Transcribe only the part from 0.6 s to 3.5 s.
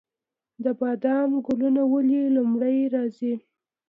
د بادام ګلونه ولې لومړی راځي؟